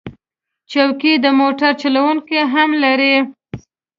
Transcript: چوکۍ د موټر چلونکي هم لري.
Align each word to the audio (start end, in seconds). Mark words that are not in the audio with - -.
چوکۍ 0.71 1.13
د 1.23 1.27
موټر 1.39 1.71
چلونکي 1.81 2.39
هم 2.53 2.69
لري. 2.83 3.15